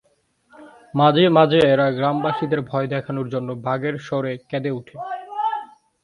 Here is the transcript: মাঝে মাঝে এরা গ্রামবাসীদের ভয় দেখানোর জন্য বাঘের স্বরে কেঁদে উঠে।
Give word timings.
মাঝে 0.95 1.23
মাঝে 1.29 1.59
এরা 1.73 1.87
গ্রামবাসীদের 1.91 2.61
ভয় 2.61 2.87
দেখানোর 2.87 3.27
জন্য 3.29 3.49
বাঘের 3.65 3.95
স্বরে 3.99 4.33
কেঁদে 4.49 4.71
উঠে। 4.71 4.95